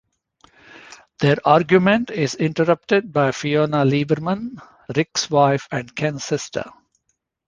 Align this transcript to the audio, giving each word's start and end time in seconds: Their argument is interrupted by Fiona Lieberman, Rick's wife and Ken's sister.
Their 1.19 1.35
argument 1.47 2.09
is 2.09 2.33
interrupted 2.33 3.13
by 3.13 3.31
Fiona 3.31 3.85
Lieberman, 3.85 4.59
Rick's 4.97 5.29
wife 5.29 5.67
and 5.71 5.95
Ken's 5.95 6.25
sister. 6.25 6.65